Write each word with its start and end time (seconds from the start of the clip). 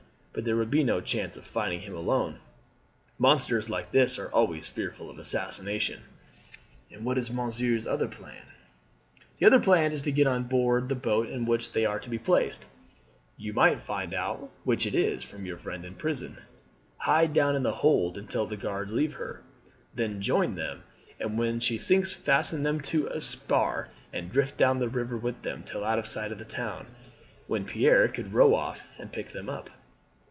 But 0.33 0.45
there 0.45 0.55
would 0.55 0.71
be 0.71 0.81
no 0.85 1.01
chance 1.01 1.35
of 1.35 1.43
finding 1.43 1.81
him 1.81 1.93
alone. 1.93 2.39
Monsters 3.19 3.69
like 3.69 3.91
this 3.91 4.17
are 4.17 4.31
always 4.31 4.65
fearful 4.65 5.09
of 5.09 5.19
assassination." 5.19 6.03
"And 6.89 7.03
what 7.03 7.17
is 7.17 7.29
monsieur's 7.29 7.85
other 7.85 8.07
plan?" 8.07 8.43
"The 9.37 9.45
other 9.45 9.59
plan 9.59 9.91
is 9.91 10.01
to 10.03 10.11
get 10.13 10.27
on 10.27 10.43
board 10.43 10.87
the 10.87 10.95
boat 10.95 11.27
in 11.29 11.43
which 11.43 11.73
they 11.73 11.85
are 11.85 11.99
to 11.99 12.09
be 12.09 12.17
placed 12.17 12.63
you 13.35 13.51
might 13.51 13.81
find 13.81 14.13
out 14.13 14.49
which 14.63 14.85
it 14.85 14.95
is 14.95 15.21
from 15.21 15.45
your 15.45 15.57
friend 15.57 15.83
in 15.83 15.95
prison 15.95 16.37
hide 16.99 17.33
down 17.33 17.53
in 17.57 17.63
the 17.63 17.73
hold 17.73 18.17
until 18.17 18.45
the 18.45 18.55
guards 18.55 18.93
leave 18.93 19.15
her; 19.15 19.43
then 19.93 20.21
join 20.21 20.55
them; 20.55 20.83
and 21.19 21.37
when 21.37 21.59
she 21.59 21.77
sinks 21.77 22.13
fasten 22.13 22.63
them 22.63 22.79
to 22.79 23.07
a 23.07 23.19
spar 23.19 23.89
and 24.13 24.31
drift 24.31 24.55
down 24.55 24.79
the 24.79 24.87
river 24.87 25.17
with 25.17 25.41
them 25.41 25.61
till 25.61 25.83
out 25.83 25.99
of 25.99 26.07
sight 26.07 26.31
of 26.31 26.37
the 26.37 26.45
town, 26.45 26.87
when 27.47 27.65
Pierre 27.65 28.07
could 28.07 28.33
row 28.33 28.55
off 28.55 28.85
and 28.97 29.11
pick 29.11 29.33
them 29.33 29.49
up." 29.49 29.69